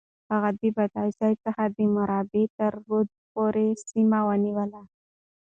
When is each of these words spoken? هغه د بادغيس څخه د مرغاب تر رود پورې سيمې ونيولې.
هغه 0.31 0.49
د 0.59 0.61
بادغيس 0.75 1.17
څخه 1.45 1.63
د 1.75 1.77
مرغاب 1.95 2.33
تر 2.57 2.71
رود 2.85 3.09
پورې 3.33 3.67
سيمې 3.89 4.21
ونيولې. 4.27 4.83